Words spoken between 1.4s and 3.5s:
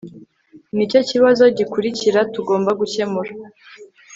gikurikira tugomba gukemura